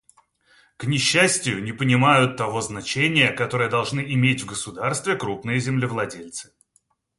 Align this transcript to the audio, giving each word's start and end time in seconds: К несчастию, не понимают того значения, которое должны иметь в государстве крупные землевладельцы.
К 0.77 0.85
несчастию, 0.85 1.61
не 1.63 1.73
понимают 1.73 2.35
того 2.35 2.61
значения, 2.61 3.31
которое 3.31 3.69
должны 3.69 3.99
иметь 4.13 4.41
в 4.41 4.47
государстве 4.47 5.15
крупные 5.15 5.59
землевладельцы. 5.59 6.51